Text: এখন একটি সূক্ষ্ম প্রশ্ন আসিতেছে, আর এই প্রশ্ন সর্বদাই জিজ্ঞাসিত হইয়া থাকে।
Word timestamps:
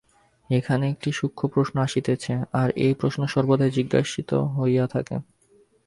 এখন 0.49 0.79
একটি 0.83 1.09
সূক্ষ্ম 1.11 1.43
প্রশ্ন 1.47 1.75
আসিতেছে, 1.81 2.33
আর 2.53 2.69
এই 2.77 2.93
প্রশ্ন 2.93 3.21
সর্বদাই 3.25 3.71
জিজ্ঞাসিত 3.71 4.31
হইয়া 4.57 4.85
থাকে। 4.87 5.15